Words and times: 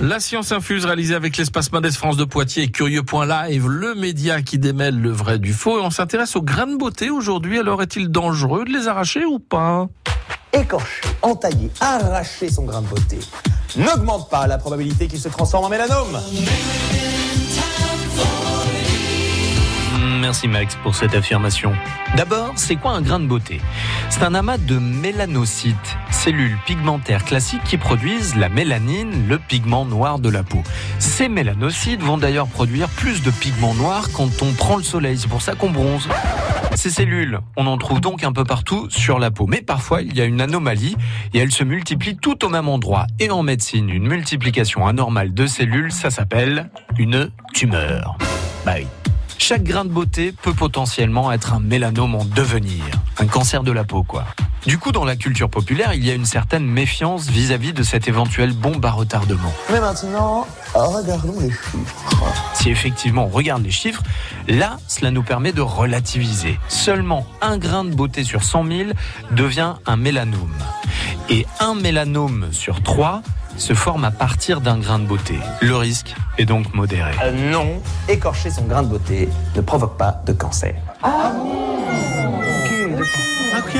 La 0.00 0.20
science 0.20 0.52
infuse 0.52 0.84
réalisée 0.84 1.14
avec 1.14 1.36
l'espace 1.38 1.72
Mendes 1.72 1.90
France 1.90 2.16
de 2.16 2.24
Poitiers 2.24 2.64
et 2.64 2.70
Curieux.live, 2.70 3.68
le 3.68 3.94
média 3.94 4.42
qui 4.42 4.58
démêle 4.58 5.00
le 5.00 5.10
vrai 5.10 5.38
du 5.38 5.54
faux. 5.54 5.78
Et 5.78 5.82
on 5.82 5.90
s'intéresse 5.90 6.36
aux 6.36 6.42
grains 6.42 6.66
de 6.66 6.76
beauté 6.76 7.08
aujourd'hui. 7.08 7.58
Alors 7.58 7.82
est-il 7.82 8.08
dangereux 8.08 8.64
de 8.64 8.72
les 8.72 8.88
arracher 8.88 9.24
ou 9.24 9.38
pas? 9.38 9.88
Écorcher, 10.52 11.02
entailler, 11.22 11.70
arracher 11.80 12.50
son 12.50 12.64
grain 12.64 12.82
de 12.82 12.86
beauté 12.86 13.18
n'augmente 13.76 14.30
pas 14.30 14.46
la 14.46 14.58
probabilité 14.58 15.06
qu'il 15.06 15.18
se 15.18 15.28
transforme 15.28 15.64
en 15.64 15.68
mélanome. 15.68 16.20
Merci 20.20 20.48
Max 20.48 20.76
pour 20.82 20.94
cette 20.94 21.14
affirmation. 21.14 21.72
D'abord, 22.16 22.52
c'est 22.56 22.76
quoi 22.76 22.92
un 22.92 23.02
grain 23.02 23.20
de 23.20 23.26
beauté? 23.26 23.60
C'est 24.08 24.22
un 24.22 24.34
amas 24.34 24.56
de 24.56 24.78
mélanocytes, 24.78 25.96
cellules 26.10 26.56
pigmentaires 26.64 27.24
classiques 27.24 27.64
qui 27.64 27.76
produisent 27.76 28.34
la 28.34 28.48
mélanine, 28.48 29.28
le 29.28 29.38
pigment 29.38 29.84
noir 29.84 30.18
de 30.18 30.30
la 30.30 30.42
peau. 30.42 30.62
Ces 30.98 31.28
mélanocytes 31.28 32.00
vont 32.00 32.16
d'ailleurs 32.16 32.46
produire 32.46 32.88
plus 32.88 33.22
de 33.22 33.30
pigment 33.30 33.74
noir 33.74 34.08
quand 34.14 34.42
on 34.42 34.52
prend 34.52 34.76
le 34.76 34.82
soleil, 34.82 35.18
c'est 35.18 35.28
pour 35.28 35.42
ça 35.42 35.54
qu'on 35.54 35.70
bronze. 35.70 36.08
Ces 36.74 36.90
cellules, 36.90 37.40
on 37.56 37.66
en 37.66 37.78
trouve 37.78 38.00
donc 38.00 38.24
un 38.24 38.32
peu 38.32 38.44
partout 38.44 38.88
sur 38.90 39.18
la 39.18 39.30
peau, 39.30 39.46
mais 39.46 39.60
parfois 39.60 40.02
il 40.02 40.16
y 40.16 40.20
a 40.20 40.24
une 40.24 40.40
anomalie 40.40 40.96
et 41.34 41.38
elles 41.38 41.52
se 41.52 41.64
multiplient 41.64 42.16
tout 42.16 42.44
au 42.44 42.48
même 42.48 42.68
endroit. 42.68 43.06
Et 43.18 43.30
en 43.30 43.42
médecine, 43.42 43.90
une 43.90 44.06
multiplication 44.06 44.86
anormale 44.86 45.34
de 45.34 45.46
cellules, 45.46 45.92
ça 45.92 46.10
s'appelle 46.10 46.70
une 46.98 47.30
tumeur. 47.52 48.16
Bah 48.64 48.74
oui. 48.76 48.86
Chaque 49.38 49.62
grain 49.62 49.84
de 49.84 49.90
beauté 49.90 50.32
peut 50.32 50.54
potentiellement 50.54 51.30
être 51.30 51.52
un 51.52 51.60
mélanome 51.60 52.14
en 52.14 52.24
devenir, 52.24 52.84
un 53.18 53.26
cancer 53.26 53.62
de 53.62 53.70
la 53.70 53.84
peau 53.84 54.02
quoi. 54.02 54.24
Du 54.66 54.78
coup, 54.78 54.90
dans 54.90 55.04
la 55.04 55.14
culture 55.14 55.48
populaire, 55.48 55.94
il 55.94 56.04
y 56.04 56.10
a 56.10 56.14
une 56.14 56.26
certaine 56.26 56.66
méfiance 56.66 57.28
vis-à-vis 57.28 57.72
de 57.72 57.84
cette 57.84 58.08
éventuelle 58.08 58.52
bombe 58.52 58.84
à 58.84 58.90
retardement. 58.90 59.52
Mais 59.70 59.78
maintenant, 59.78 60.46
regardons 60.74 61.38
les 61.38 61.50
chiffres. 61.50 62.55
Si 62.66 62.72
effectivement 62.72 63.26
on 63.26 63.28
regarde 63.28 63.62
les 63.62 63.70
chiffres, 63.70 64.02
là, 64.48 64.78
cela 64.88 65.12
nous 65.12 65.22
permet 65.22 65.52
de 65.52 65.60
relativiser. 65.60 66.58
Seulement 66.66 67.24
un 67.40 67.58
grain 67.58 67.84
de 67.84 67.94
beauté 67.94 68.24
sur 68.24 68.42
100 68.42 68.66
000 68.66 68.90
devient 69.30 69.74
un 69.86 69.96
mélanome. 69.96 70.56
Et 71.30 71.46
un 71.60 71.76
mélanome 71.76 72.48
sur 72.50 72.82
3 72.82 73.22
se 73.56 73.72
forme 73.72 74.04
à 74.04 74.10
partir 74.10 74.60
d'un 74.60 74.78
grain 74.78 74.98
de 74.98 75.06
beauté. 75.06 75.38
Le 75.62 75.76
risque 75.76 76.16
est 76.38 76.44
donc 76.44 76.74
modéré. 76.74 77.12
Euh, 77.22 77.52
non, 77.52 77.80
écorcher 78.08 78.50
son 78.50 78.64
grain 78.64 78.82
de 78.82 78.88
beauté 78.88 79.28
ne 79.54 79.60
provoque 79.60 79.96
pas 79.96 80.20
de 80.26 80.32
cancer. 80.32 80.74
Ah 81.04 81.30
Ok, 83.58 83.78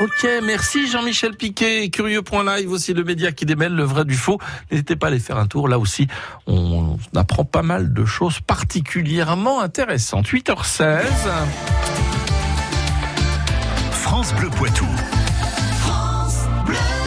ok, 0.00 0.28
merci 0.42 0.86
Jean-Michel 0.88 1.36
Piquet, 1.36 1.88
curieux.live 1.90 2.70
aussi 2.70 2.94
le 2.94 3.04
média 3.04 3.32
qui 3.32 3.46
démêle 3.46 3.74
le 3.74 3.84
vrai 3.84 4.04
du 4.04 4.14
faux. 4.14 4.38
N'hésitez 4.70 4.96
pas 4.96 5.06
à 5.06 5.10
aller 5.10 5.18
faire 5.18 5.38
un 5.38 5.46
tour, 5.46 5.68
là 5.68 5.78
aussi 5.78 6.08
on 6.46 6.96
apprend 7.14 7.44
pas 7.44 7.62
mal 7.62 7.92
de 7.92 8.04
choses 8.04 8.40
particulièrement 8.40 9.60
intéressantes. 9.60 10.26
8h16. 10.26 11.02
France 13.92 14.34
Bleu 14.34 14.50
Poitou. 14.50 14.86